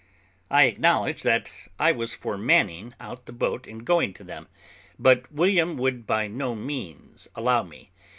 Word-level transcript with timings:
I 0.49 0.63
acknowledge 0.63 1.21
that 1.21 1.51
I 1.77 1.91
was 1.91 2.15
for 2.15 2.35
manning 2.35 2.95
out 2.99 3.27
the 3.27 3.31
boat 3.31 3.67
and 3.67 3.85
going 3.85 4.15
to 4.15 4.23
them, 4.23 4.47
but 4.97 5.31
William 5.31 5.77
would 5.77 6.07
by 6.07 6.27
no 6.27 6.55
means 6.55 7.27
allow 7.35 7.61
me. 7.61 7.91